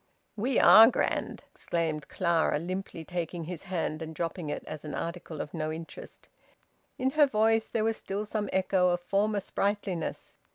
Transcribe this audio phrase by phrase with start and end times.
[0.35, 5.41] "We are grand!" exclaimed Clara, limply taking his hand and dropping it as an article
[5.41, 6.27] of no interest.
[6.97, 10.37] In her voice there was still some echo of former sprightliness.